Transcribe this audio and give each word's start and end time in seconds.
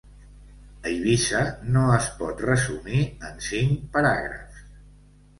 Eivissa 0.91 1.41
no 1.75 1.83
es 1.97 2.07
pot 2.21 2.41
resumir 2.45 3.01
en 3.27 3.35
cinc 3.49 3.85
paràgrafs. 3.97 4.65